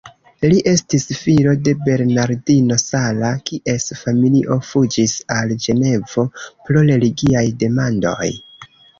Li 0.51 0.59
estis 0.69 1.03
filo 1.17 1.51
de 1.65 1.73
Bernardino 1.87 2.77
Sala, 2.83 3.29
kies 3.49 3.85
familio 3.99 4.57
fuĝis 4.69 5.13
al 5.35 5.53
Ĝenevo 5.65 6.25
pro 6.63 6.83
religiaj 6.89 7.45
demandoj. 7.65 8.31